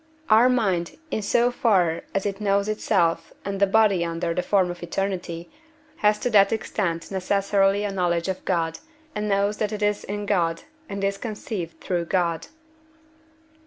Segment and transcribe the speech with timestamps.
[0.31, 4.71] Our mind, in so far as it knows itself and the body under the form
[4.71, 5.51] of eternity,
[5.97, 8.79] has to that extent necessarily a knowledge of God,
[9.13, 12.47] and knows that it is in God, and is conceived through God.